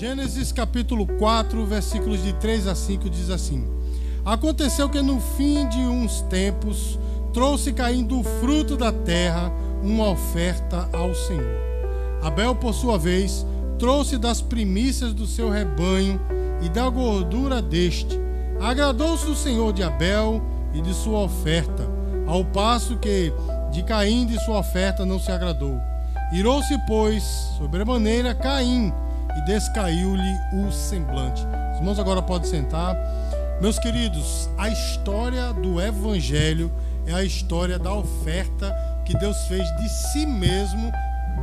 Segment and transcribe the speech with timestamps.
[0.00, 3.68] Gênesis capítulo 4, versículos de 3 a 5 diz assim:
[4.24, 6.98] Aconteceu que no fim de uns tempos
[7.34, 9.52] trouxe Caim do fruto da terra
[9.82, 11.54] uma oferta ao Senhor.
[12.22, 13.44] Abel, por sua vez,
[13.78, 16.18] trouxe das primícias do seu rebanho
[16.62, 18.18] e da gordura deste.
[18.58, 20.42] Agradou-se o Senhor de Abel
[20.72, 21.86] e de sua oferta,
[22.26, 23.30] ao passo que
[23.70, 25.78] de Caim de sua oferta não se agradou.
[26.32, 27.22] Irou-se, pois,
[27.58, 28.90] sobremaneira Caim
[29.36, 31.46] e descaiu-lhe o semblante.
[31.72, 32.96] Os irmãos agora podem sentar.
[33.60, 36.70] Meus queridos, a história do Evangelho
[37.06, 38.74] é a história da oferta
[39.04, 40.90] que Deus fez de si mesmo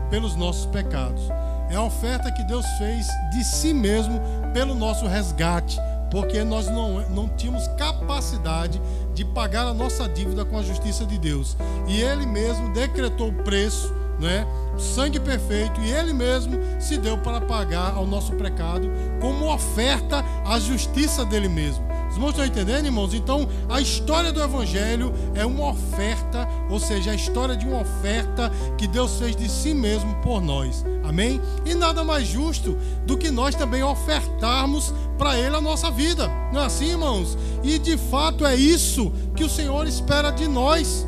[0.09, 1.29] pelos nossos pecados.
[1.69, 4.21] É a oferta que Deus fez de si mesmo
[4.53, 5.77] pelo nosso resgate,
[6.09, 8.81] porque nós não, não tínhamos capacidade
[9.13, 11.57] de pagar a nossa dívida com a justiça de Deus.
[11.87, 14.47] E Ele mesmo decretou o preço né?
[14.77, 20.59] Sangue perfeito e ele mesmo se deu para pagar ao nosso pecado como oferta à
[20.59, 21.87] justiça dele mesmo.
[22.09, 23.13] Os irmãos estão entendendo, irmãos?
[23.13, 28.51] Então, a história do Evangelho é uma oferta, ou seja, a história de uma oferta
[28.77, 30.85] que Deus fez de si mesmo por nós.
[31.03, 31.41] Amém?
[31.65, 36.29] E nada mais justo do que nós também ofertarmos para Ele a nossa vida.
[36.53, 37.37] Não é assim, irmãos?
[37.63, 41.05] E de fato é isso que o Senhor espera de nós.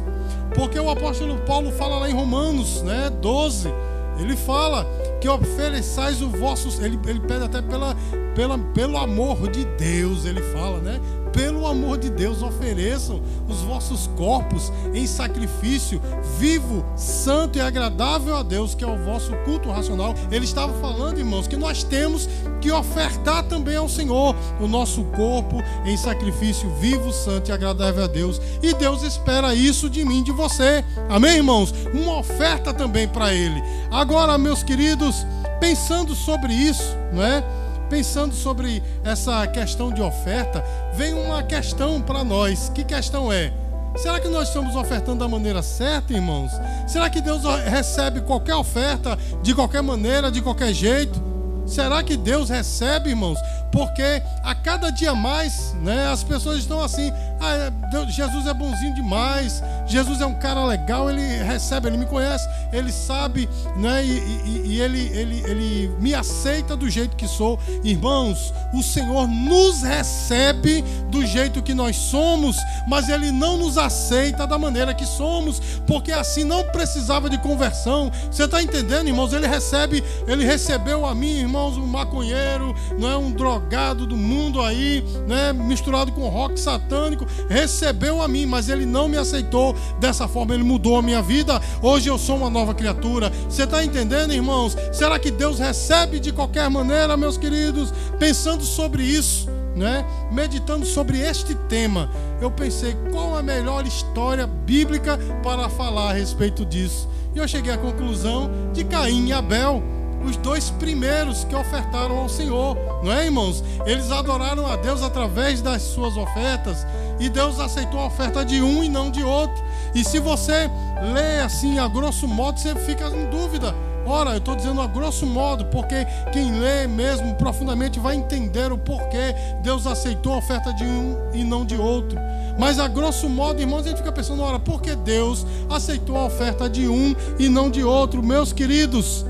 [0.60, 3.74] Porque o apóstolo Paulo fala lá em Romanos né, 12,
[4.20, 4.86] ele fala
[5.22, 6.84] que ofereçais o vosso.
[6.84, 7.96] Ele, ele pede até pela,
[8.36, 11.00] pela, pelo amor de Deus, ele fala, né?
[11.32, 16.02] Pelo amor de Deus, ofereçam os vossos corpos em sacrifício
[16.38, 20.16] vivo, santo e agradável a Deus, que é o vosso culto racional.
[20.32, 22.28] Ele estava falando, irmãos, que nós temos
[22.62, 28.08] que ofertar também ao Senhor o nosso corpo em sacrifício vivo, santo e agradável a
[28.08, 28.42] Deus.
[28.62, 30.84] E Deus espera isso de mim, de você.
[31.10, 31.74] Amém, irmãos?
[31.94, 33.62] Uma oferta também para Ele.
[33.92, 35.26] Agora, meus queridos,
[35.60, 37.44] pensando sobre isso, não é?
[37.90, 40.64] Pensando sobre essa questão de oferta,
[40.94, 42.72] vem uma questão para nós.
[42.74, 43.52] Que questão é?
[43.98, 46.52] Será que nós estamos ofertando da maneira certa, irmãos?
[46.88, 51.20] Será que Deus recebe qualquer oferta de qualquer maneira, de qualquer jeito?
[51.66, 53.38] Será que Deus recebe, irmãos?
[53.72, 57.72] Porque a cada dia mais, né, as pessoas estão assim: ah,
[58.10, 62.92] Jesus é bonzinho demais, Jesus é um cara legal, ele recebe, ele me conhece, ele
[62.92, 63.48] sabe,
[63.78, 67.60] né, e, e, e ele, ele, ele me aceita do jeito que sou.
[67.84, 72.58] Irmãos, o Senhor nos recebe do jeito que nós somos,
[72.88, 78.12] mas ele não nos aceita da maneira que somos, porque assim não precisava de conversão.
[78.32, 79.32] Você está entendendo, irmãos?
[79.32, 84.16] Ele recebe, ele recebeu a mim, irmãos, um maconheiro, não é um drogado drogado do
[84.16, 89.76] mundo aí, né, misturado com rock satânico, recebeu a mim, mas ele não me aceitou
[90.00, 91.62] dessa forma, ele mudou a minha vida.
[91.82, 93.32] Hoje eu sou uma nova criatura.
[93.50, 94.78] Você está entendendo, irmãos?
[94.94, 97.94] Será que Deus recebe de qualquer maneira, meus queridos?
[98.18, 99.50] Pensando sobre isso.
[99.76, 100.04] Né?
[100.32, 102.10] Meditando sobre este tema,
[102.42, 107.08] eu pensei qual a melhor história bíblica para falar a respeito disso.
[107.34, 109.82] E eu cheguei à conclusão de Caim e Abel
[110.30, 113.64] os dois primeiros que ofertaram ao Senhor, não é, irmãos?
[113.86, 116.86] Eles adoraram a Deus através das suas ofertas
[117.20, 119.62] e Deus aceitou a oferta de um e não de outro.
[119.94, 120.70] E se você
[121.14, 123.74] lê assim a grosso modo, você fica em dúvida.
[124.06, 128.78] Ora, eu estou dizendo a grosso modo, porque quem lê mesmo profundamente vai entender o
[128.78, 132.18] porquê Deus aceitou a oferta de um e não de outro.
[132.58, 136.26] Mas a grosso modo, irmãos, a gente fica pensando, ora, por que Deus aceitou a
[136.26, 138.24] oferta de um e não de outro?
[138.24, 139.26] Meus queridos,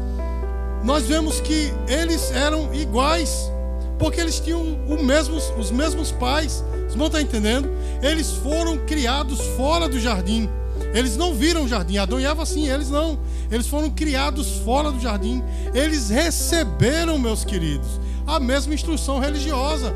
[0.83, 3.51] nós vemos que eles eram iguais,
[3.97, 4.63] porque eles tinham
[5.01, 6.63] mesmos, os mesmos pais.
[6.71, 7.69] Vocês não estão entendendo?
[8.01, 10.49] Eles foram criados fora do jardim.
[10.93, 11.97] Eles não viram o jardim.
[11.97, 13.19] Adão e Eva, sim, eles não.
[13.51, 15.43] Eles foram criados fora do jardim.
[15.73, 19.93] Eles receberam, meus queridos, a mesma instrução religiosa.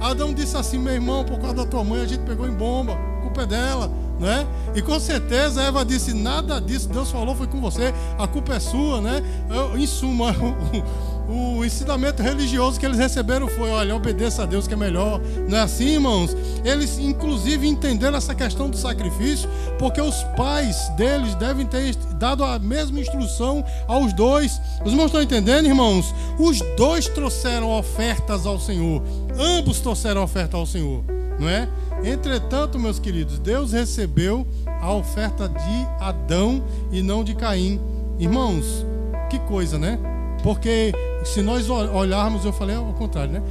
[0.00, 2.92] Adão disse assim: meu irmão, por causa da tua mãe, a gente pegou em bomba,
[2.92, 4.46] a culpa é dela né?
[4.74, 8.60] E com certeza Eva disse: nada disso, Deus falou, foi com você, a culpa é
[8.60, 9.22] sua, né?
[9.50, 10.34] Eu, em suma,
[11.28, 15.20] o, o, ensinamento religioso que eles receberam foi: olha, obedeça a Deus que é melhor.
[15.48, 16.36] Não é assim, irmãos?
[16.64, 19.48] Eles, inclusive, entenderam essa questão do sacrifício,
[19.78, 24.60] porque os pais deles devem ter dado a mesma instrução aos dois.
[24.84, 26.14] Os irmãos estão entendendo, irmãos?
[26.38, 29.02] Os dois trouxeram ofertas ao Senhor,
[29.38, 31.04] ambos trouxeram oferta ao Senhor,
[31.38, 31.68] não é?
[32.06, 34.46] Entretanto, meus queridos, Deus recebeu
[34.80, 36.62] a oferta de Adão
[36.92, 37.80] e não de Caim.
[38.16, 38.86] Irmãos,
[39.28, 39.98] que coisa, né?
[40.40, 40.92] Porque
[41.24, 43.42] se nós olharmos, eu falei ao contrário, né?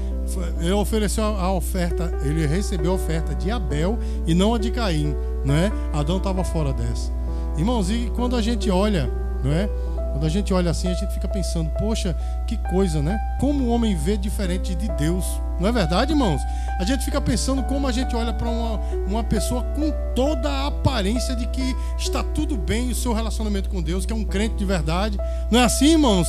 [0.62, 5.14] Ele ofereceu a oferta, ele recebeu a oferta de Abel e não a de Caim,
[5.44, 5.70] não é?
[5.92, 7.12] Adão estava fora dessa.
[7.58, 9.12] Irmãos, e quando a gente olha,
[9.44, 9.68] não é?
[10.14, 12.16] Quando a gente olha assim, a gente fica pensando, poxa,
[12.48, 13.20] que coisa, né?
[13.38, 15.26] Como o homem vê diferente de Deus.
[15.60, 16.42] Não é verdade, irmãos?
[16.80, 20.68] A gente fica pensando como a gente olha para uma, uma pessoa com toda a
[20.68, 24.56] aparência de que está tudo bem o seu relacionamento com Deus, que é um crente
[24.56, 25.18] de verdade.
[25.50, 26.28] Não é assim, irmãos?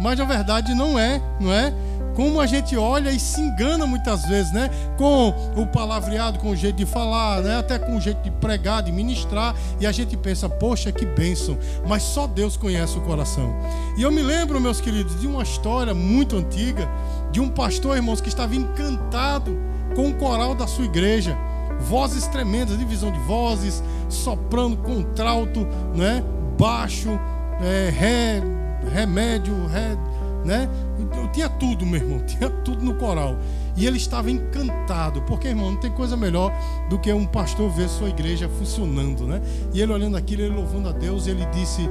[0.00, 1.72] Mas na verdade não é, não é?
[2.18, 4.68] como a gente olha e se engana muitas vezes, né?
[4.96, 7.58] Com o palavreado, com o jeito de falar, né?
[7.58, 11.56] Até com o jeito de pregar, de ministrar, e a gente pensa, poxa, que bênção,
[11.86, 13.54] mas só Deus conhece o coração.
[13.96, 16.88] E eu me lembro, meus queridos, de uma história muito antiga,
[17.30, 19.56] de um pastor, irmãos, que estava encantado
[19.94, 21.36] com o coral da sua igreja.
[21.80, 26.24] Vozes tremendas, divisão de vozes, soprando, contralto, né?
[26.58, 27.10] Baixo,
[27.60, 28.42] é, ré,
[28.92, 29.96] remédio, ré,
[30.44, 30.68] né?
[30.98, 33.36] Eu tinha tudo, meu irmão, tinha tudo no coral.
[33.76, 36.52] E ele estava encantado, porque, irmão, não tem coisa melhor
[36.90, 39.40] do que um pastor ver sua igreja funcionando, né?
[39.72, 41.88] E ele olhando aquilo, ele louvando a Deus, ele disse: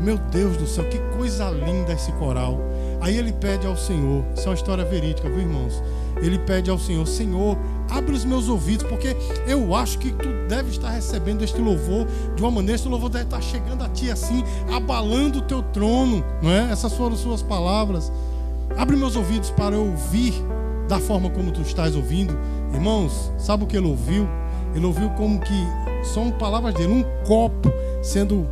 [0.00, 2.58] Meu Deus do céu, que coisa linda esse coral.
[3.00, 5.82] Aí ele pede ao Senhor, isso é uma história verídica, viu, irmãos?
[6.16, 7.56] Ele pede ao Senhor: Senhor,
[7.88, 9.16] abre os meus ouvidos, porque
[9.46, 13.24] eu acho que tu deve estar recebendo este louvor de uma maneira, esse louvor deve
[13.24, 16.70] estar chegando a ti assim, abalando o teu trono, não é?
[16.70, 18.12] Essas foram as suas palavras.
[18.76, 20.34] Abre meus ouvidos para eu ouvir
[20.88, 22.36] da forma como tu estás ouvindo.
[22.72, 24.28] Irmãos, sabe o que ele ouviu?
[24.74, 25.66] Ele ouviu como que
[26.02, 27.72] são palavras dele, um copo
[28.02, 28.48] sendo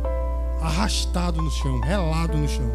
[0.61, 2.69] arrastado no chão, relado no chão.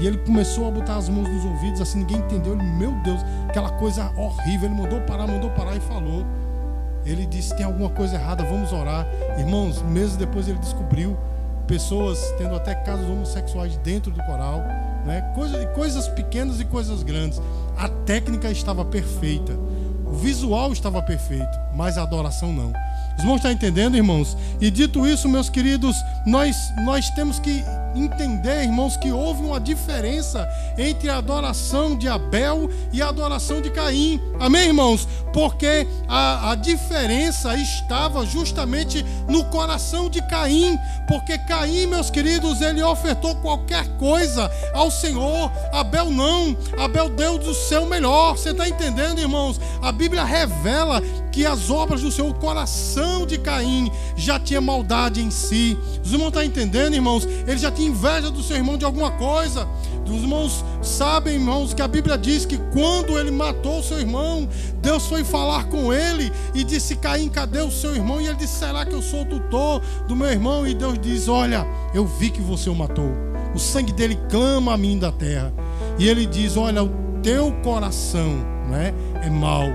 [0.00, 2.54] E ele começou a botar as mãos nos ouvidos, assim, ninguém entendeu.
[2.54, 4.70] Ele, meu Deus, aquela coisa horrível.
[4.70, 6.24] Ele mandou parar, mandou parar e falou.
[7.04, 9.06] Ele disse: tem alguma coisa errada, vamos orar.
[9.38, 11.16] Irmãos, meses depois ele descobriu
[11.66, 14.58] pessoas tendo até casos homossexuais dentro do coral,
[15.04, 15.20] né?
[15.34, 17.40] Coisa, coisas pequenas e coisas grandes.
[17.76, 19.52] A técnica estava perfeita,
[20.04, 22.72] o visual estava perfeito, mas a adoração não.
[23.16, 24.36] Os irmãos estão entendendo, irmãos?
[24.60, 27.62] E dito isso, meus queridos, nós, nós temos que
[27.94, 30.48] entender, irmãos, que houve uma diferença
[30.78, 34.20] entre a adoração de Abel e a adoração de Caim.
[34.38, 35.06] Amém, irmãos?
[35.32, 40.78] Porque a, a diferença estava justamente no coração de Caim.
[41.08, 45.50] Porque Caim, meus queridos, ele ofertou qualquer coisa ao Senhor.
[45.72, 46.56] Abel não.
[46.78, 48.36] Abel deu do seu melhor.
[48.36, 49.60] Você está entendendo, irmãos?
[49.82, 55.30] A Bíblia revela que as obras do seu coração de Caim já tinha maldade em
[55.30, 55.78] si.
[56.04, 57.26] Os irmãos estão entendendo, irmãos?
[57.46, 59.66] Ele já tinha inveja do seu irmão de alguma coisa.
[60.06, 64.48] Os irmãos sabem, irmãos, que a Bíblia diz que quando ele matou o seu irmão,
[64.82, 68.20] Deus foi falar com ele e disse: Caim, cadê o seu irmão?
[68.20, 70.66] E ele disse: Será que eu sou o tutor do meu irmão?
[70.66, 73.12] E Deus diz: Olha, eu vi que você o matou.
[73.54, 75.52] O sangue dele clama a mim da terra.
[75.96, 76.90] E ele diz: Olha, o
[77.22, 78.92] teu coração não é,
[79.22, 79.68] é mau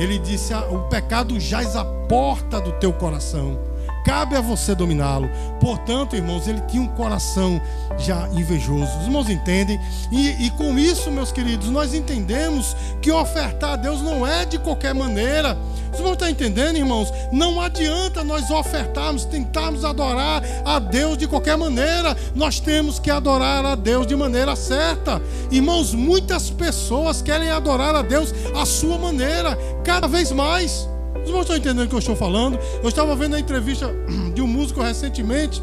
[0.00, 3.69] ele disse: ah, O pecado jaz à porta do teu coração.
[4.04, 5.30] Cabe a você dominá-lo.
[5.60, 7.60] Portanto, irmãos, ele tinha um coração
[7.98, 8.98] já invejoso.
[8.98, 9.80] Os irmãos entendem?
[10.10, 14.58] E, e com isso, meus queridos, nós entendemos que ofertar a Deus não é de
[14.58, 15.56] qualquer maneira.
[15.92, 17.12] Os irmãos estão entendendo, irmãos?
[17.32, 22.16] Não adianta nós ofertarmos, tentarmos adorar a Deus de qualquer maneira.
[22.34, 25.20] Nós temos que adorar a Deus de maneira certa.
[25.50, 30.88] Irmãos, muitas pessoas querem adorar a Deus à sua maneira, cada vez mais.
[31.30, 32.58] Os irmãos estão entendendo o que eu estou falando?
[32.82, 33.88] Eu estava vendo a entrevista
[34.34, 35.62] de um músico recentemente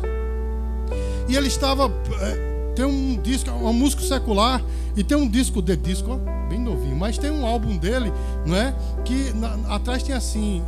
[1.28, 1.92] e ele estava.
[2.22, 4.64] É, tem um disco, um músico secular
[4.96, 8.14] e tem um disco de disco, ó, bem novinho, mas tem um álbum dele,
[8.46, 8.74] não é?
[9.04, 10.64] Que na, atrás tem assim: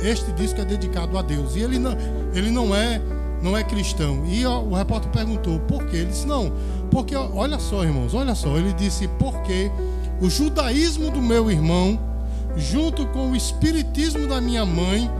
[0.00, 1.94] este disco é dedicado a Deus e ele não,
[2.32, 2.98] ele não é
[3.42, 4.24] não é cristão.
[4.24, 5.98] E ó, o repórter perguntou por quê?
[5.98, 6.50] Ele disse: não,
[6.90, 8.56] porque olha só, irmãos, olha só.
[8.56, 9.70] Ele disse: porque
[10.18, 12.08] o judaísmo do meu irmão
[12.56, 15.10] junto com o espiritismo da minha mãe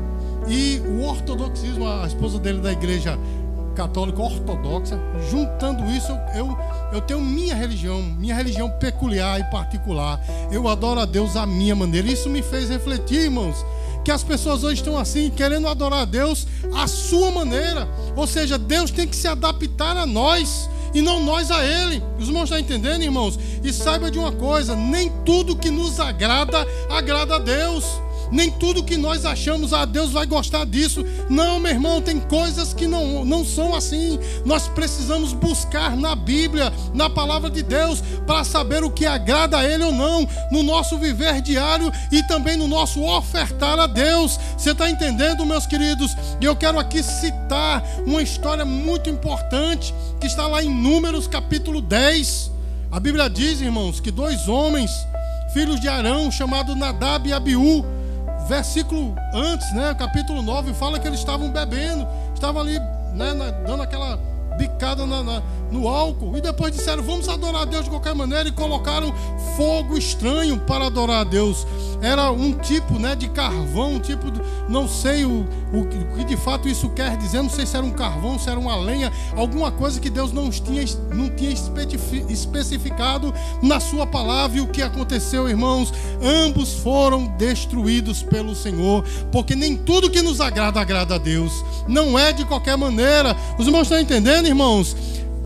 [0.49, 3.19] e o ortodoxismo, a esposa dele da igreja
[3.75, 4.99] católica ortodoxa,
[5.31, 6.57] juntando isso, eu,
[6.93, 10.21] eu tenho minha religião, minha religião peculiar e particular.
[10.51, 12.09] Eu adoro a Deus à minha maneira.
[12.09, 13.65] Isso me fez refletir, irmãos,
[14.05, 17.89] que as pessoas hoje estão assim, querendo adorar a Deus à sua maneira.
[18.17, 22.03] Ou seja, Deus tem que se adaptar a nós e não nós a Ele.
[22.19, 23.39] Os irmãos estão entendendo, irmãos?
[23.63, 27.85] E saiba de uma coisa: nem tudo que nos agrada, agrada a Deus.
[28.31, 31.05] Nem tudo que nós achamos, a ah, Deus vai gostar disso.
[31.29, 34.19] Não, meu irmão, tem coisas que não, não são assim.
[34.45, 39.65] Nós precisamos buscar na Bíblia, na palavra de Deus, para saber o que agrada a
[39.65, 44.39] Ele ou não, no nosso viver diário e também no nosso ofertar a Deus.
[44.57, 46.15] Você está entendendo, meus queridos?
[46.41, 51.81] E eu quero aqui citar uma história muito importante que está lá em Números capítulo
[51.81, 52.51] 10.
[52.93, 54.91] A Bíblia diz, irmãos, que dois homens,
[55.53, 57.85] filhos de Arão, chamados Nadab e Abiú,
[58.51, 62.81] versículo antes, né, capítulo 9, fala que eles estavam bebendo, estavam ali
[63.15, 63.33] né,
[63.65, 64.19] dando aquela
[64.59, 68.49] bicada na, na, no álcool e depois disseram vamos adorar a Deus de qualquer maneira
[68.49, 69.15] e colocaram
[69.57, 71.67] fogo estranho para adorar a Deus.
[72.03, 75.87] Era um tipo né, de carvão, um tipo de, não sei o, o,
[76.17, 78.75] que de fato isso quer dizer, não sei se era um carvão, se era uma
[78.77, 80.83] lenha, alguma coisa que Deus não tinha,
[81.15, 81.53] não tinha
[82.31, 84.57] especificado na sua palavra.
[84.57, 85.93] E o que aconteceu, irmãos?
[86.23, 91.53] Ambos foram destruídos pelo Senhor, porque nem tudo que nos agrada agrada a Deus.
[91.87, 93.37] Não é de qualquer maneira.
[93.59, 94.97] Os irmãos estão entendendo, irmãos?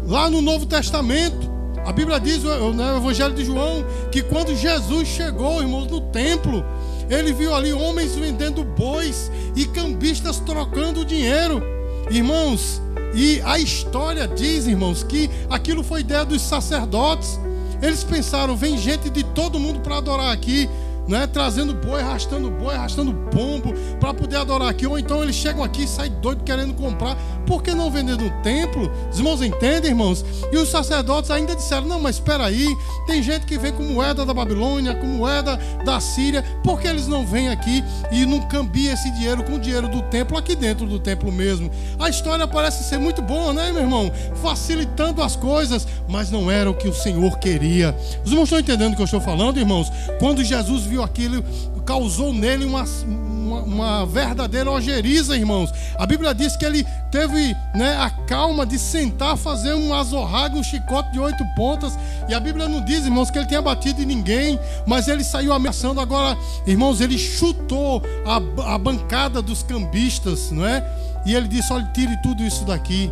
[0.06, 1.50] Lá no Novo Testamento,
[1.84, 6.64] a Bíblia diz no né, Evangelho de João que quando Jesus chegou, irmãos, no templo,
[7.08, 11.62] ele viu ali homens vendendo bois e cambistas trocando dinheiro.
[12.10, 12.82] Irmãos,
[13.14, 17.40] e a história diz, irmãos, que aquilo foi ideia dos sacerdotes.
[17.80, 20.68] Eles pensaram, vem gente de todo mundo para adorar aqui
[21.06, 24.86] né, trazendo boi, arrastando boi, arrastando pombo para poder adorar aqui.
[24.86, 27.16] Ou então eles chegam aqui e saem doido querendo comprar.
[27.46, 28.90] Por que não vender no templo?
[29.10, 30.24] Os irmãos entendem, irmãos?
[30.50, 32.74] E os sacerdotes ainda disseram: não, mas espera aí,
[33.06, 36.42] tem gente que vem com moeda da Babilônia, com moeda da Síria.
[36.62, 40.02] Por que eles não vêm aqui e não cambiam esse dinheiro com o dinheiro do
[40.02, 41.70] templo aqui dentro do templo mesmo?
[41.98, 44.10] A história parece ser muito boa, né, meu irmão?
[44.42, 47.94] Facilitando as coisas, mas não era o que o Senhor queria.
[48.24, 49.90] Os irmãos estão entendendo o que eu estou falando, irmãos?
[50.18, 51.44] Quando Jesus viu aquilo,
[51.84, 55.72] causou nele uma, uma, uma, verdadeira ojeriza, irmãos.
[55.98, 60.62] A Bíblia diz que ele teve né, a calma de sentar, fazer um azorrague, um
[60.62, 61.98] chicote de oito pontas.
[62.28, 65.52] E a Bíblia não diz, irmãos, que ele tenha batido em ninguém, mas ele saiu
[65.52, 66.00] ameaçando.
[66.00, 70.84] Agora, irmãos, ele chutou a, a bancada dos cambistas, não é?
[71.26, 73.10] E ele disse: olha, tire tudo isso daqui,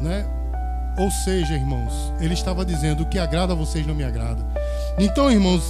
[0.00, 0.26] né?
[0.98, 4.44] Ou seja, irmãos, ele estava dizendo: o que agrada a vocês não me agrada.
[4.98, 5.64] Então, irmãos,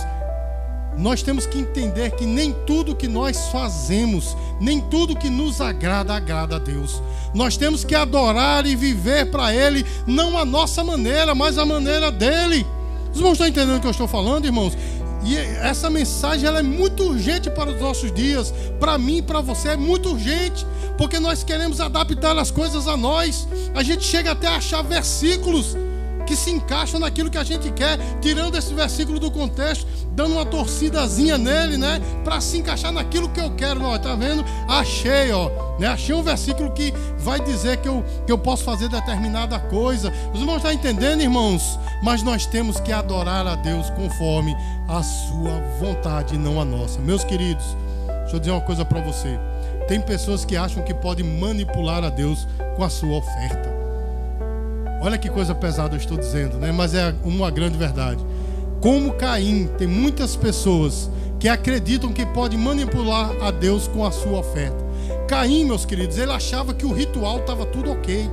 [0.96, 6.14] nós temos que entender que nem tudo que nós fazemos, nem tudo que nos agrada,
[6.14, 7.02] agrada a Deus.
[7.34, 12.12] Nós temos que adorar e viver para Ele, não a nossa maneira, mas a maneira
[12.12, 12.64] dele.
[13.12, 14.76] Os irmãos estão entendendo o que eu estou falando, irmãos?
[15.24, 18.52] E essa mensagem ela é muito urgente para os nossos dias.
[18.78, 20.66] Para mim e para você é muito urgente.
[20.98, 23.48] Porque nós queremos adaptar as coisas a nós.
[23.74, 25.74] A gente chega até a achar versículos
[26.24, 30.46] que se encaixam naquilo que a gente quer, tirando esse versículo do contexto, dando uma
[30.46, 33.80] torcidazinha nele, né, para se encaixar naquilo que eu quero.
[33.80, 34.44] Não, tá vendo?
[34.68, 35.88] Achei, ó, né?
[35.88, 40.12] Achei um versículo que vai dizer que eu, que eu posso fazer determinada coisa.
[40.32, 41.78] Os irmãos estão entendendo, irmãos?
[42.02, 44.54] Mas nós temos que adorar a Deus conforme
[44.88, 47.00] a sua vontade, não a nossa.
[47.00, 47.64] Meus queridos,
[48.22, 49.38] deixa eu dizer uma coisa para você.
[49.88, 53.73] Tem pessoas que acham que podem manipular a Deus com a sua oferta.
[55.04, 56.72] Olha que coisa pesada eu estou dizendo, né?
[56.72, 58.24] Mas é uma grande verdade.
[58.80, 64.38] Como Caim, tem muitas pessoas que acreditam que pode manipular a Deus com a sua
[64.38, 64.82] oferta.
[65.28, 68.30] Caim, meus queridos, ele achava que o ritual estava tudo ok.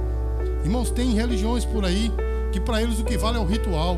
[0.63, 2.09] Irmãos, tem religiões por aí
[2.53, 3.97] que para eles o que vale é o ritual.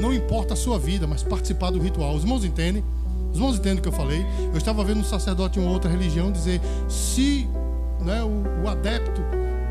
[0.00, 2.14] Não importa a sua vida, mas participar do ritual.
[2.14, 2.84] Os irmãos entendem?
[3.32, 4.24] Os irmãos entendem o que eu falei?
[4.52, 7.48] Eu estava vendo um sacerdote de uma outra religião dizer: se
[8.00, 9.20] né, o, o adepto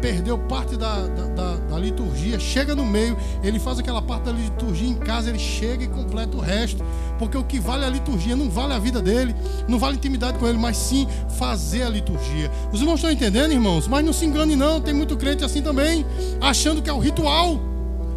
[0.02, 4.32] perdeu parte da, da, da, da, liturgia, chega no meio, ele faz aquela parte da
[4.32, 6.84] liturgia em casa, ele chega e completa o resto.
[7.20, 9.36] Porque o que vale a liturgia não vale a vida dele,
[9.68, 12.50] não vale intimidade com ele, mas sim fazer a liturgia.
[12.74, 13.88] Os irmãos estão entendendo, irmãos?
[13.88, 16.06] Mas não se engane, não, tem muito crente assim também,
[16.42, 17.71] achando que é o ritual.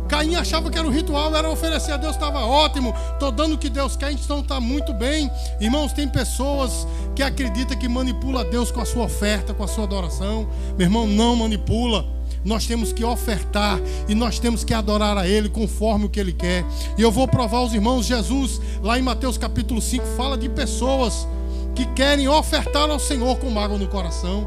[0.08, 3.58] Caim achava que era o ritual, era oferecer a Deus, estava ótimo, estou dando o
[3.58, 5.30] que Deus quer, então está muito bem.
[5.60, 9.84] Irmãos, tem pessoas que acreditam que manipula Deus com a sua oferta, com a sua
[9.84, 10.48] adoração.
[10.76, 12.04] Meu irmão, não manipula.
[12.44, 16.32] Nós temos que ofertar e nós temos que adorar a Ele conforme o que Ele
[16.32, 16.62] quer.
[16.98, 21.26] E eu vou provar aos irmãos, Jesus, lá em Mateus capítulo 5, fala de pessoas
[21.74, 24.46] que querem ofertar ao Senhor com mágoa no coração.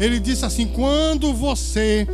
[0.00, 2.06] Ele disse assim: quando você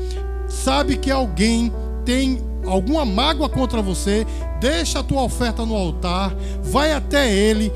[0.46, 1.72] sabe que alguém
[2.04, 4.26] tem alguma mágoa contra você,
[4.60, 7.72] deixa a tua oferta no altar, vai até ele,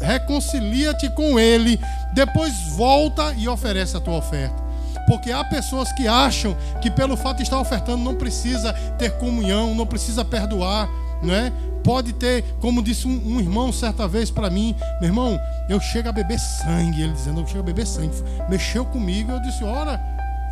[0.00, 1.78] reconcilia-te com ele,
[2.14, 4.68] depois volta e oferece a tua oferta.
[5.06, 9.74] Porque há pessoas que acham que pelo fato de estar ofertando não precisa ter comunhão,
[9.74, 10.88] não precisa perdoar,
[11.22, 11.50] não é?
[11.82, 16.08] Pode ter, como disse um, um irmão certa vez para mim, meu irmão, eu chego
[16.08, 18.22] a beber sangue, ele dizendo, eu chego a beber sangue.
[18.50, 19.98] Mexeu comigo, eu disse, ora,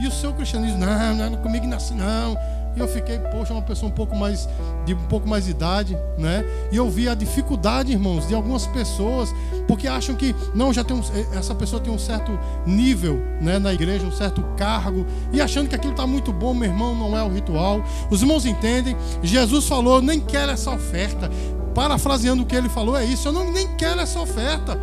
[0.00, 0.78] e o seu cristianismo?
[0.78, 2.37] Não, não, comigo não é assim, não.
[2.76, 4.47] E eu fiquei, poxa, uma pessoa um pouco mais
[4.85, 6.45] de um pouco mais de idade, né?
[6.71, 9.35] E eu vi a dificuldade, irmãos, de algumas pessoas,
[9.66, 11.02] porque acham que não, já tem um,
[11.37, 15.75] essa pessoa tem um certo nível, né, na igreja, um certo cargo, e achando que
[15.75, 17.83] aquilo está muito bom, meu irmão, não é o ritual.
[18.11, 18.95] Os irmãos entendem?
[19.23, 21.30] Jesus falou: "Nem quero essa oferta".
[21.75, 24.78] Parafraseando o que ele falou é isso, eu não nem quero essa oferta.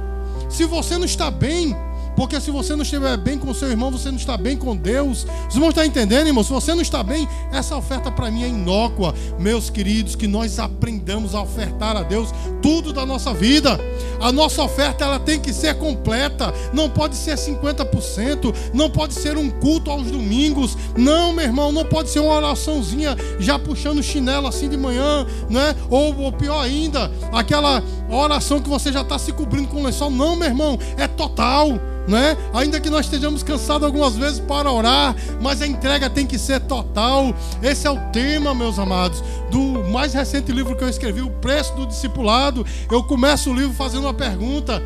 [0.49, 1.75] Se você não está bem,
[2.23, 5.27] Porque se você não estiver bem com seu irmão, você não está bem com Deus.
[5.49, 6.41] Os irmãos estão entendendo, irmão?
[6.41, 9.13] Se você não está bem, essa oferta para mim é inócua.
[9.37, 13.77] Meus queridos, que nós aprendamos a ofertar a Deus tudo da nossa vida.
[14.21, 16.53] A nossa oferta ela tem que ser completa.
[16.71, 18.55] Não pode ser 50%.
[18.73, 20.77] Não pode ser um culto aos domingos.
[20.95, 25.75] Não, meu irmão, não pode ser uma oraçãozinha já puxando chinelo assim de manhã, né?
[25.89, 30.09] Ou, ou pior ainda, aquela oração que você já está se cobrindo com lençol.
[30.09, 31.67] Não, meu irmão, é total.
[32.07, 32.35] Né?
[32.53, 36.59] Ainda que nós estejamos cansados algumas vezes para orar, mas a entrega tem que ser
[36.61, 37.33] total.
[37.61, 41.73] Esse é o tema, meus amados, do mais recente livro que eu escrevi, O Preço
[41.75, 42.65] do Discipulado.
[42.91, 44.83] Eu começo o livro fazendo uma pergunta: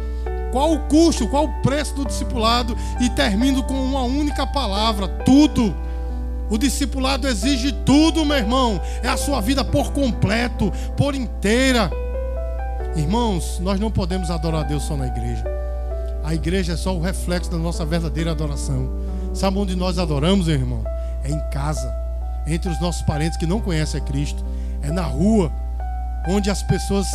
[0.51, 2.75] qual o custo, qual o preço do discipulado?
[2.99, 5.75] E termino com uma única palavra: tudo.
[6.49, 8.81] O discipulado exige tudo, meu irmão.
[9.03, 11.91] É a sua vida por completo, por inteira.
[12.95, 15.56] Irmãos, nós não podemos adorar a Deus só na igreja.
[16.27, 18.89] A igreja é só o reflexo da nossa verdadeira adoração.
[19.33, 20.83] Sabe onde nós adoramos, irmão?
[21.23, 21.89] É em casa,
[22.45, 24.43] entre os nossos parentes que não conhecem a Cristo.
[24.81, 25.49] É na rua,
[26.27, 27.07] onde as pessoas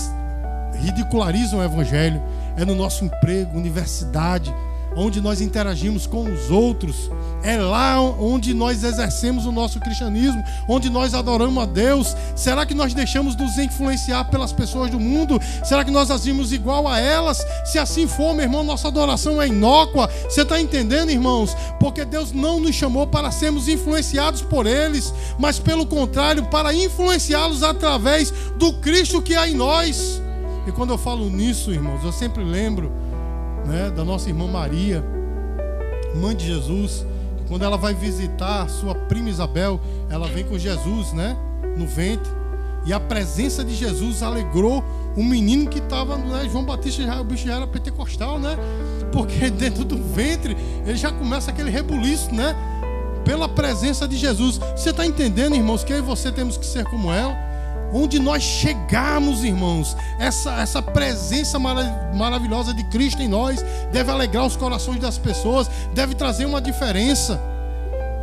[0.81, 2.23] ridicularizam o Evangelho.
[2.57, 4.51] É no nosso emprego, universidade
[4.97, 7.11] onde nós interagimos com os outros,
[7.43, 12.17] é lá onde nós exercemos o nosso cristianismo, onde nós adoramos a Deus.
[12.37, 15.41] Será que nós deixamos nos influenciar pelas pessoas do mundo?
[15.65, 17.45] Será que nós agimos igual a elas?
[17.65, 20.09] Se assim for, meu irmão, nossa adoração é inócua.
[20.29, 21.57] Você está entendendo, irmãos?
[21.81, 27.63] Porque Deus não nos chamou para sermos influenciados por eles, mas pelo contrário, para influenciá-los
[27.63, 30.23] através do Cristo que há em nós.
[30.67, 32.93] E quando eu falo nisso, irmãos, eu sempre lembro
[33.67, 35.05] né, da nossa irmã Maria,
[36.15, 41.13] mãe de Jesus, que quando ela vai visitar sua prima Isabel, ela vem com Jesus,
[41.13, 41.37] né,
[41.77, 42.31] no ventre.
[42.85, 44.83] E a presença de Jesus alegrou
[45.17, 48.57] o menino que estava, né, João Batista, já, o bicho já era pentecostal, né?
[49.13, 52.57] Porque dentro do ventre ele já começa aquele rebuliço, né?
[53.25, 54.59] Pela presença de Jesus.
[54.77, 57.52] Você está entendendo, irmãos, que eu e você temos que ser como ela?
[57.93, 64.57] Onde nós chegarmos, irmãos, essa, essa presença maravilhosa de Cristo em nós deve alegrar os
[64.57, 67.41] corações das pessoas, deve trazer uma diferença.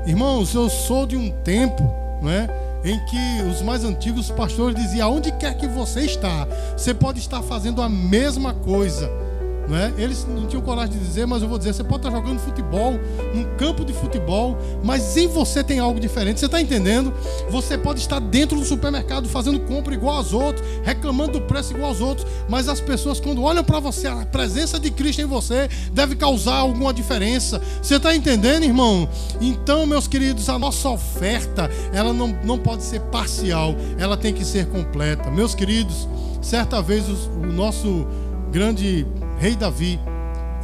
[0.05, 1.83] Irmãos, eu sou de um tempo,
[2.21, 2.47] não é?
[2.83, 7.41] Em que os mais antigos pastores diziam: aonde quer que você está, você pode estar
[7.41, 9.28] fazendo a mesma coisa
[9.69, 9.93] não é?
[9.97, 12.93] Eles não tinham coragem de dizer, mas eu vou dizer: você pode estar jogando futebol,
[13.33, 16.39] num campo de futebol, mas em você tem algo diferente.
[16.39, 17.13] Você está entendendo?
[17.49, 21.89] Você pode estar dentro do supermercado fazendo compra igual aos outros, reclamando do preço igual
[21.89, 25.69] aos outros, mas as pessoas, quando olham para você, a presença de Cristo em você
[25.93, 27.61] deve causar alguma diferença.
[27.81, 29.07] Você está entendendo, irmão?
[29.39, 34.43] Então, meus queridos, a nossa oferta, ela não, não pode ser parcial, ela tem que
[34.43, 35.29] ser completa.
[35.29, 36.07] Meus queridos,
[36.41, 38.07] certa vez o, o nosso
[38.51, 39.05] grande
[39.39, 39.99] rei Davi,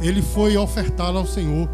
[0.00, 1.68] ele foi ofertar ao Senhor.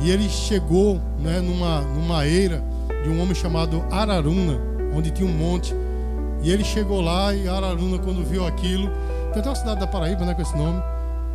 [0.00, 2.62] E ele chegou né, numa, numa eira
[3.02, 4.58] de um homem chamado Araruna,
[4.94, 5.74] onde tinha um monte.
[6.42, 8.90] E ele chegou lá e Araruna, quando viu aquilo,
[9.32, 10.82] tem até uma cidade da Paraíba né, com esse nome.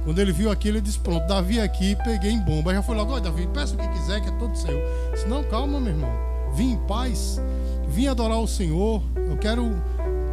[0.03, 2.73] Quando ele viu aquilo, ele disse: Pronto, Davi aqui, peguei em bomba.
[2.73, 4.79] Já foi logo: Olha, Davi, peça o que quiser, que é todo seu.
[5.13, 6.11] Disse: Não, calma, meu irmão.
[6.53, 7.41] Vim em paz,
[7.87, 9.01] vim adorar o Senhor.
[9.15, 9.81] Eu quero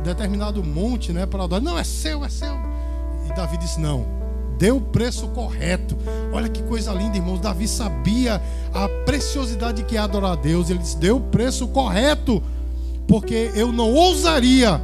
[0.04, 1.62] determinado monte né, para adorar.
[1.62, 2.54] Não, é seu, é seu.
[3.28, 4.06] E Davi disse: Não,
[4.62, 5.98] deu o preço correto.
[6.32, 7.40] Olha que coisa linda, irmãos.
[7.40, 8.40] Davi sabia
[8.72, 10.70] a preciosidade que é adorar a Deus.
[10.70, 12.40] Ele disse: deu o preço correto,
[13.08, 14.80] porque eu não ousaria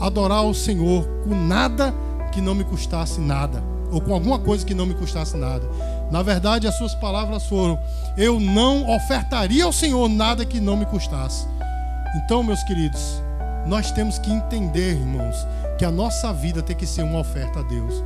[0.00, 1.94] adorar o Senhor com nada
[2.32, 5.68] que não me custasse nada, ou com alguma coisa que não me custasse nada.
[6.10, 7.78] Na verdade, as suas palavras foram:
[8.16, 11.46] eu não ofertaria ao Senhor nada que não me custasse.
[12.16, 13.22] Então, meus queridos,
[13.66, 15.46] nós temos que entender, irmãos,
[15.76, 18.02] que a nossa vida tem que ser uma oferta a Deus.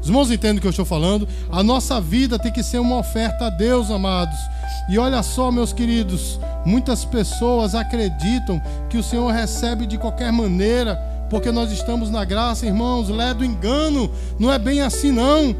[0.00, 1.28] Os irmãos entendem o que eu estou falando?
[1.50, 4.38] A nossa vida tem que ser uma oferta a Deus, amados.
[4.88, 10.96] E olha só, meus queridos, muitas pessoas acreditam que o Senhor recebe de qualquer maneira,
[11.28, 13.08] porque nós estamos na graça, irmãos.
[13.08, 15.54] Lé do engano, não é bem assim, não.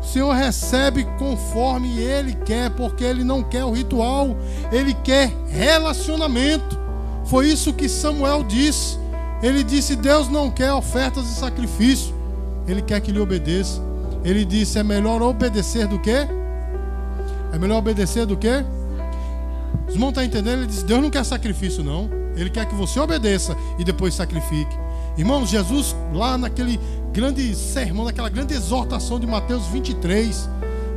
[0.00, 4.36] O Senhor recebe conforme Ele quer, porque Ele não quer o ritual,
[4.72, 6.78] Ele quer relacionamento.
[7.26, 8.98] Foi isso que Samuel disse.
[9.42, 12.19] Ele disse: Deus não quer ofertas e sacrifício.
[12.70, 13.80] Ele quer que lhe obedeça.
[14.24, 16.10] Ele disse: é melhor obedecer do que?
[17.52, 18.64] É melhor obedecer do que?
[19.88, 20.58] Os irmãos estão entendendo?
[20.58, 22.08] Ele disse: Deus não quer sacrifício, não.
[22.36, 24.78] Ele quer que você obedeça e depois sacrifique.
[25.18, 26.78] Irmãos, Jesus, lá naquele
[27.12, 30.48] grande sermão, naquela grande exortação de Mateus 23,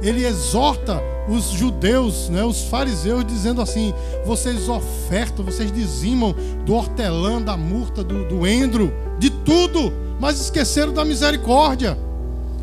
[0.04, 3.94] ele exorta os judeus, né, os fariseus, dizendo assim:
[4.26, 10.94] vocês ofertam, vocês dizimam do hortelã, da murta, do, do endro, de tudo mas esqueceram
[10.94, 11.98] da misericórdia.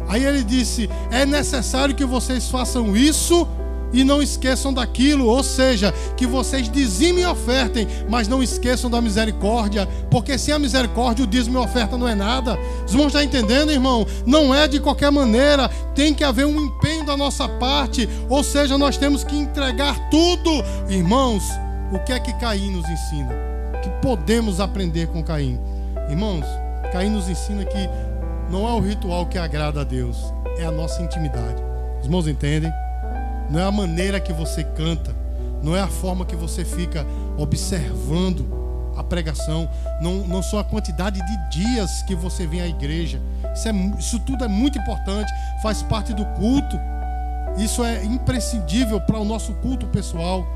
[0.09, 3.47] Aí ele disse: É necessário que vocês façam isso
[3.93, 9.01] e não esqueçam daquilo, ou seja, que vocês dizimem e ofertem, mas não esqueçam da
[9.01, 12.59] misericórdia, porque sem a misericórdia o dízimo e oferta não é nada.
[12.87, 14.07] Os irmãos estão entendendo, irmão?
[14.25, 18.79] Não é de qualquer maneira, tem que haver um empenho da nossa parte, ou seja,
[18.79, 20.51] nós temos que entregar tudo.
[20.89, 21.43] Irmãos,
[21.93, 23.35] o que é que Caim nos ensina?
[23.83, 25.59] Que podemos aprender com Caim?
[26.09, 26.45] Irmãos,
[26.93, 27.89] Caim nos ensina que
[28.51, 31.63] não é o ritual que agrada a Deus, é a nossa intimidade.
[32.01, 32.73] Os irmãos entendem?
[33.51, 35.15] não é a maneira que você canta,
[35.63, 37.05] não é a forma que você fica
[37.37, 38.49] observando
[38.97, 39.69] a pregação,
[40.01, 43.21] não, não só a quantidade de dias que você vem à igreja.
[43.53, 45.31] Isso, é, isso tudo é muito importante,
[45.63, 46.79] faz parte do culto.
[47.57, 50.47] Isso é imprescindível para o nosso culto pessoal.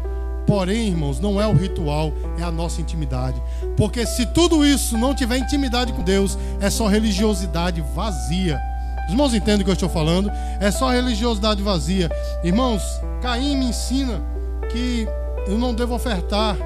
[0.47, 3.41] Porém, irmãos, não é o ritual, é a nossa intimidade.
[3.77, 8.61] Porque se tudo isso não tiver intimidade com Deus, é só religiosidade vazia.
[9.07, 10.31] Os irmãos entendem o que eu estou falando?
[10.61, 12.11] É só religiosidade vazia.
[12.43, 12.83] Irmãos,
[13.21, 14.21] Caim me ensina
[14.71, 15.07] que
[15.47, 16.57] eu não devo ofertar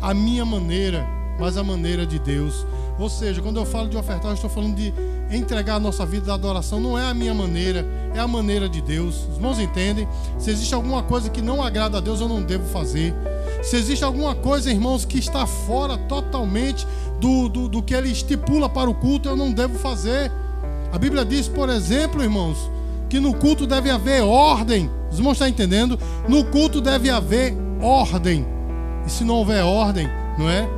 [0.00, 1.04] a minha maneira,
[1.38, 2.66] mas a maneira de Deus.
[2.98, 4.92] Ou seja, quando eu falo de ofertar, eu estou falando de
[5.30, 6.80] entregar a nossa vida da adoração.
[6.80, 9.26] Não é a minha maneira, é a maneira de Deus.
[9.28, 10.08] Os irmãos entendem?
[10.38, 13.14] Se existe alguma coisa que não agrada a Deus, eu não devo fazer.
[13.62, 16.86] Se existe alguma coisa, irmãos, que está fora totalmente
[17.20, 20.30] do, do, do que ele estipula para o culto, eu não devo fazer.
[20.92, 22.70] A Bíblia diz, por exemplo, irmãos,
[23.08, 24.90] que no culto deve haver ordem.
[25.10, 25.98] Os irmãos estão entendendo?
[26.28, 28.46] No culto deve haver ordem.
[29.06, 30.77] E se não houver ordem, não é?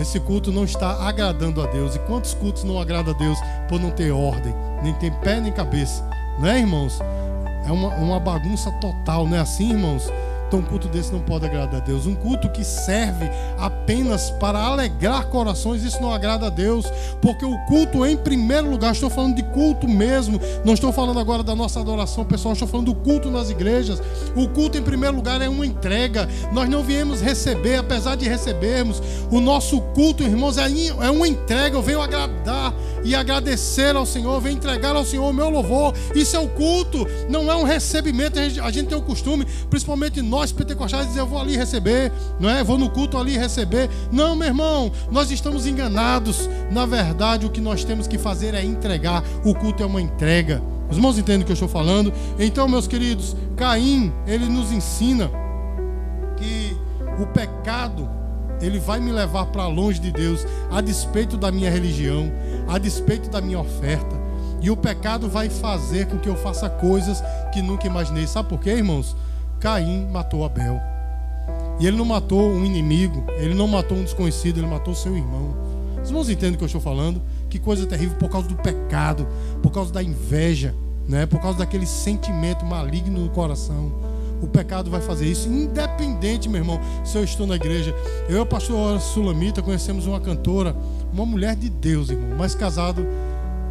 [0.00, 1.94] Esse culto não está agradando a Deus.
[1.94, 4.54] E quantos cultos não agradam a Deus por não ter ordem?
[4.82, 6.04] Nem tem pé nem cabeça.
[6.38, 7.00] Não é, irmãos?
[7.66, 10.10] É uma, uma bagunça total, não é assim, irmãos?
[10.54, 12.06] Então, um culto desse não pode agradar a Deus.
[12.06, 16.86] Um culto que serve apenas para alegrar corações, isso não agrada a Deus.
[17.20, 20.40] Porque o culto, em primeiro lugar, estou falando de culto mesmo.
[20.64, 24.00] Não estou falando agora da nossa adoração pessoal, estou falando do culto nas igrejas.
[24.36, 26.28] O culto, em primeiro lugar, é uma entrega.
[26.52, 29.02] Nós não viemos receber, apesar de recebermos.
[29.32, 30.66] O nosso culto, irmãos, é,
[31.00, 31.76] é uma entrega.
[31.76, 32.72] Eu venho agradar
[33.04, 35.94] e agradecer ao Senhor, venho entregar ao Senhor o meu louvor.
[36.14, 38.38] Isso é o culto, não é um recebimento.
[38.38, 42.50] A gente tem o costume, principalmente nós nós pentecostais dizer eu vou ali receber, não
[42.50, 42.62] é?
[42.62, 43.88] Vou no culto ali receber.
[44.12, 46.50] Não, meu irmão, nós estamos enganados.
[46.70, 49.24] Na verdade, o que nós temos que fazer é entregar.
[49.42, 50.62] O culto é uma entrega.
[50.90, 52.12] Os irmãos entendem o que eu estou falando?
[52.38, 55.30] Então, meus queridos, Caim, ele nos ensina
[56.36, 56.76] que
[57.18, 58.06] o pecado
[58.60, 62.30] ele vai me levar para longe de Deus, a despeito da minha religião,
[62.68, 64.14] a despeito da minha oferta.
[64.60, 68.26] E o pecado vai fazer com que eu faça coisas que nunca imaginei.
[68.26, 69.16] Sabe por quê, irmãos?
[69.64, 70.78] Caim matou Abel.
[71.80, 75.56] E ele não matou um inimigo, ele não matou um desconhecido, ele matou seu irmão.
[76.02, 77.22] Os irmãos entendem o que eu estou falando?
[77.48, 79.26] Que coisa terrível por causa do pecado,
[79.62, 80.74] por causa da inveja,
[81.08, 81.24] né?
[81.24, 83.90] por causa daquele sentimento maligno no coração.
[84.42, 87.94] O pecado vai fazer isso, independente, meu irmão, se eu estou na igreja.
[88.28, 90.76] Eu e a pastora Sulamita conhecemos uma cantora,
[91.10, 93.06] uma mulher de Deus, irmão, mas casado,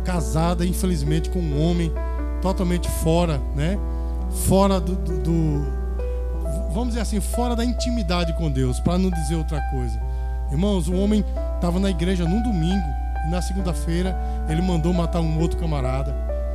[0.04, 1.94] casada, infelizmente, com um homem
[2.42, 3.78] totalmente fora, né?
[4.48, 5.83] Fora do, do, do
[6.74, 10.02] vamos dizer assim, fora da intimidade com Deus, para não dizer outra coisa.
[10.52, 11.24] Irmãos, um homem
[11.56, 12.88] estava na igreja num domingo
[13.26, 14.18] e na segunda-feira
[14.50, 16.14] ele mandou matar um outro camarada.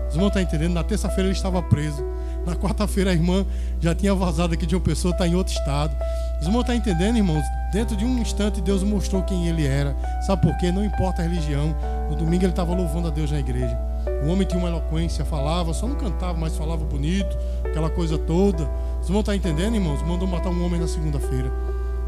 [0.08, 0.72] Os irmãos estão entendendo?
[0.72, 2.04] Na terça-feira ele estava preso.
[2.44, 3.44] Na quarta-feira a irmã
[3.80, 5.94] já tinha vazado aqui de uma pessoa, está em outro estado.
[6.40, 7.44] Os irmãos estão entendendo, irmãos?
[7.72, 9.94] Dentro de um instante Deus mostrou quem ele era.
[10.26, 10.72] Sabe por quê?
[10.72, 11.74] Não importa a religião.
[12.08, 13.78] No domingo ele estava louvando a Deus na igreja.
[14.24, 18.68] O homem tinha uma eloquência, falava, só não cantava, mas falava bonito, aquela coisa toda.
[19.08, 20.02] Vocês vão estar entendendo, irmãos?
[20.02, 21.50] Mandou matar um homem na segunda-feira.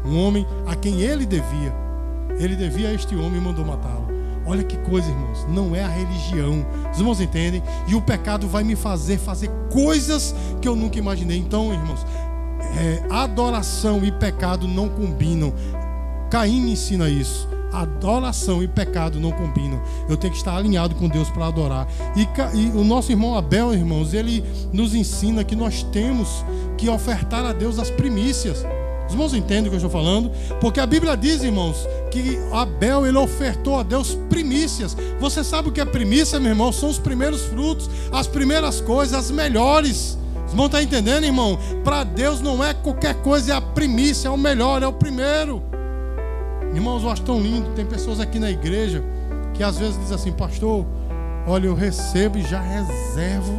[0.05, 1.73] Um homem a quem ele devia.
[2.37, 4.07] Ele devia a este homem e mandou matá-lo.
[4.45, 5.47] Olha que coisa, irmãos.
[5.49, 6.63] Não é a religião.
[6.91, 7.63] Os irmãos entendem?
[7.87, 11.39] E o pecado vai me fazer fazer coisas que eu nunca imaginei.
[11.39, 12.05] Então, irmãos,
[12.77, 15.51] é, adoração e pecado não combinam.
[16.29, 19.81] Caim me ensina isso adoração e pecado não combinam.
[20.09, 21.87] Eu tenho que estar alinhado com Deus para adorar.
[22.15, 26.43] E, e, o nosso irmão Abel, irmãos, ele nos ensina que nós temos
[26.81, 28.65] que ofertar a Deus as primícias.
[29.05, 30.31] Os irmãos entendem o que eu estou falando?
[30.59, 34.97] Porque a Bíblia diz, irmãos, que Abel ele ofertou a Deus primícias.
[35.19, 36.71] Você sabe o que é primícia, meu irmão?
[36.71, 40.17] São os primeiros frutos, as primeiras coisas, as melhores.
[40.47, 41.59] Os irmãos estão entendendo, irmão?
[41.83, 45.61] Para Deus não é qualquer coisa, é a primícia, é o melhor, é o primeiro.
[46.73, 47.69] Irmãos, eu acho tão lindo.
[47.75, 49.03] Tem pessoas aqui na igreja
[49.53, 50.83] que às vezes dizem assim, pastor,
[51.45, 53.53] olha, eu recebo e já reservo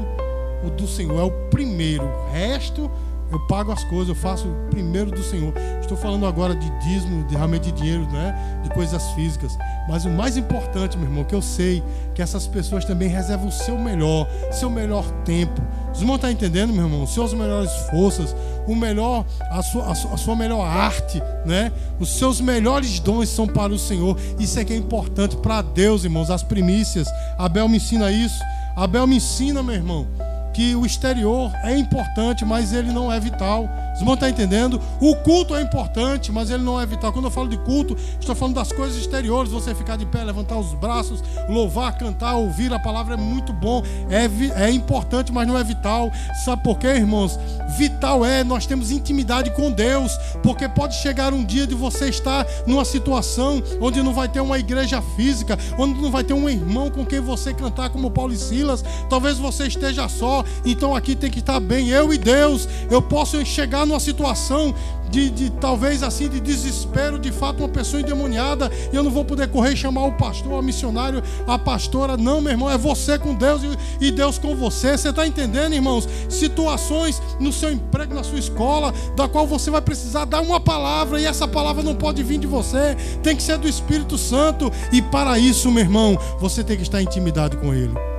[0.66, 1.20] o do Senhor.
[1.20, 2.04] É o primeiro.
[2.04, 2.90] O resto
[3.33, 5.55] eu pago as coisas, eu faço primeiro do Senhor.
[5.81, 8.61] Estou falando agora de dízimo, de realmente de dinheiro, né?
[8.62, 9.57] de coisas físicas.
[9.88, 11.83] Mas o mais importante, meu irmão, que eu sei
[12.14, 15.62] que essas pessoas também reservam o seu melhor, seu melhor tempo.
[15.92, 17.07] Os irmãos estão entendendo, meu irmão?
[17.07, 21.73] Suas melhores forças, o melhor, a sua, a sua, a sua melhor arte, né?
[21.99, 24.14] Os seus melhores dons são para o Senhor.
[24.38, 26.31] Isso é que é importante para Deus, irmãos.
[26.31, 27.09] As primícias.
[27.38, 28.42] Abel me ensina isso.
[28.77, 30.07] Abel me ensina, meu irmão
[30.53, 33.69] que o exterior é importante, mas ele não é vital.
[33.95, 34.81] Os irmãos estão entendendo?
[35.01, 37.12] O culto é importante, mas ele não é vital.
[37.12, 39.53] Quando eu falo de culto, estou falando das coisas exteriores.
[39.53, 43.83] Você ficar de pé, levantar os braços, louvar, cantar, ouvir a palavra é muito bom.
[44.11, 46.11] É, é importante, mas não é vital.
[46.45, 47.38] Sabe por quê, irmãos?
[47.77, 50.17] Vital é nós temos intimidade com Deus.
[50.43, 54.59] Porque pode chegar um dia de você estar numa situação onde não vai ter uma
[54.59, 58.37] igreja física, onde não vai ter um irmão com quem você cantar como Paulo e
[58.37, 58.85] Silas.
[59.09, 62.68] Talvez você esteja só então aqui tem que estar bem eu e Deus.
[62.90, 64.74] Eu posso chegar numa situação
[65.12, 69.24] de, de, talvez assim de desespero, de fato, uma pessoa endemoniada, e eu não vou
[69.26, 72.16] poder correr e chamar o pastor, o missionário, a pastora.
[72.16, 73.61] Não, meu irmão, é você com Deus
[74.00, 74.96] e, Deus com você.
[74.96, 76.09] Você está entendendo, irmãos?
[76.31, 81.20] Situações no seu emprego, na sua escola, da qual você vai precisar dar uma palavra,
[81.20, 85.02] e essa palavra não pode vir de você, tem que ser do Espírito Santo, e
[85.02, 88.12] para isso, meu irmão, você tem que estar intimidado com Ele.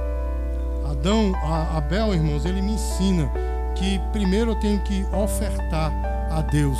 [1.03, 1.33] Adão,
[1.75, 3.29] Abel, irmãos, ele me ensina
[3.75, 5.91] que primeiro eu tenho que ofertar
[6.31, 6.79] a Deus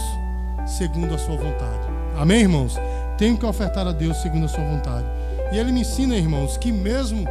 [0.66, 1.90] segundo a sua vontade.
[2.18, 2.80] Amém, irmãos?
[3.18, 5.06] Tenho que ofertar a Deus segundo a sua vontade.
[5.52, 7.26] E ele me ensina, irmãos, que mesmo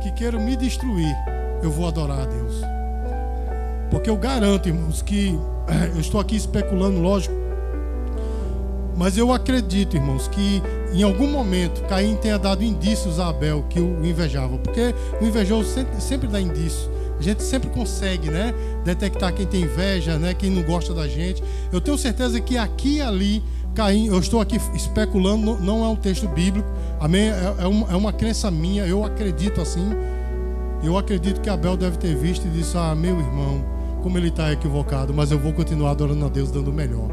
[0.00, 1.14] que queiram me destruir,
[1.62, 2.60] eu vou adorar a Deus.
[3.88, 5.38] Porque eu garanto, irmãos, que
[5.94, 7.36] eu estou aqui especulando, lógico,
[8.96, 10.60] mas eu acredito, irmãos, que
[10.92, 15.68] em algum momento Caim tenha dado indícios a Abel que o invejava, porque o invejoso
[15.98, 16.90] sempre, dá indício.
[17.18, 18.52] A gente sempre consegue, né,
[18.84, 21.42] detectar quem tem inveja, né, quem não gosta da gente.
[21.72, 23.42] Eu tenho certeza que aqui e ali
[23.74, 26.68] Caim, eu estou aqui especulando, não é um texto bíblico,
[27.00, 27.30] amém?
[27.30, 29.88] É, é, uma, é uma crença minha, eu acredito assim.
[30.82, 33.64] Eu acredito que Abel deve ter visto e disse: Ah, meu irmão,
[34.02, 37.08] como ele está equivocado, mas eu vou continuar adorando a Deus, dando o melhor.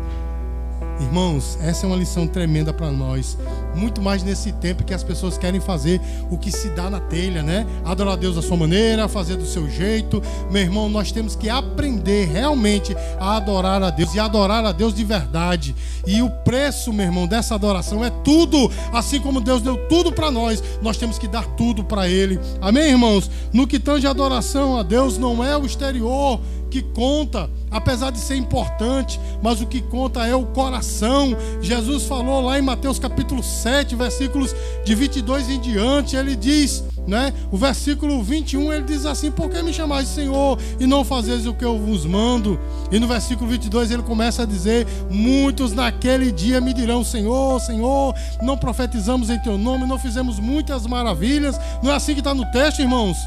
[0.99, 3.37] Irmãos, essa é uma lição tremenda para nós.
[3.73, 7.41] Muito mais nesse tempo que as pessoas querem fazer o que se dá na telha,
[7.41, 7.65] né?
[7.85, 10.21] Adorar a Deus da sua maneira, fazer do seu jeito.
[10.51, 14.93] Meu irmão, nós temos que aprender realmente a adorar a Deus e adorar a Deus
[14.93, 15.73] de verdade.
[16.05, 18.69] E o preço, meu irmão, dessa adoração é tudo.
[18.91, 22.37] Assim como Deus deu tudo para nós, nós temos que dar tudo para Ele.
[22.59, 23.31] Amém, irmãos?
[23.53, 28.35] No que tange adoração a Deus, não é o exterior que conta, apesar de ser
[28.35, 31.35] importante, mas o que conta é o coração.
[31.61, 34.55] Jesus falou lá em Mateus capítulo 7, versículos
[34.85, 37.33] de 22 em diante, ele diz, né?
[37.51, 41.53] O versículo 21 ele diz assim: Por que me chamais Senhor e não fazeis o
[41.53, 42.59] que eu vos mando?
[42.91, 48.13] E no versículo 22 ele começa a dizer: Muitos naquele dia me dirão: Senhor, Senhor,
[48.41, 51.59] não profetizamos em teu nome, não fizemos muitas maravilhas.
[51.81, 53.17] Não é assim que está no texto, irmãos?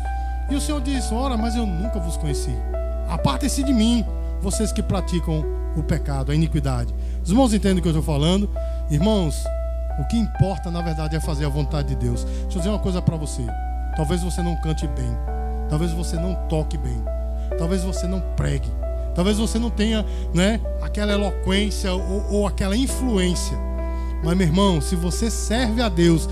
[0.49, 2.55] E o Senhor diz: Ora, mas eu nunca vos conheci.
[3.13, 4.07] Apartem-se de mim,
[4.41, 5.45] vocês que praticam
[5.77, 6.95] o pecado, a iniquidade.
[7.23, 8.49] Os irmãos entendem o que eu estou falando?
[8.91, 9.45] Irmãos,
[10.01, 12.25] o que importa na verdade é fazer a vontade de Deus.
[12.25, 13.45] Deixa eu dizer uma coisa para você.
[13.97, 15.15] Talvez você não cante bem,
[15.69, 17.05] talvez você não toque bem,
[17.59, 18.73] talvez você não pregue,
[19.15, 23.59] talvez você não tenha né, aquela eloquência ou, ou aquela influência.
[24.25, 26.31] Mas, meu irmão, se você serve a Deus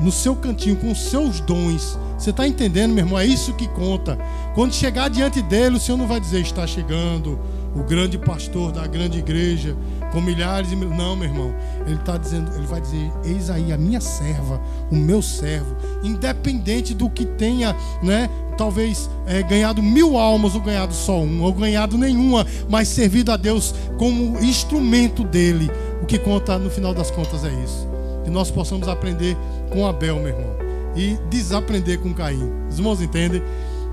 [0.00, 3.18] no seu cantinho com os seus dons, você está entendendo, meu irmão?
[3.18, 4.16] É isso que conta.
[4.54, 7.36] Quando chegar diante dele, o Senhor não vai dizer: está chegando
[7.74, 9.76] o grande pastor da grande igreja,
[10.12, 10.98] com milhares e milhares.
[10.98, 11.52] Não, meu irmão.
[11.84, 16.94] Ele está dizendo, ele vai dizer: Eis aí a minha serva, o meu servo, independente
[16.94, 18.30] do que tenha, né?
[18.56, 23.36] Talvez é, ganhado mil almas ou ganhado só uma, ou ganhado nenhuma, mas servido a
[23.36, 25.68] Deus como instrumento dele.
[26.00, 27.88] O que conta no final das contas é isso.
[28.22, 29.36] Que nós possamos aprender
[29.72, 30.61] com Abel, meu irmão
[30.96, 32.50] e desaprender com Caim.
[32.68, 33.42] Os irmãos entendem?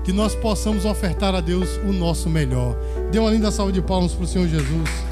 [0.04, 2.76] Que nós possamos ofertar a Deus o nosso melhor.
[3.10, 5.09] Dê uma linda salva de palmas para o Senhor Jesus.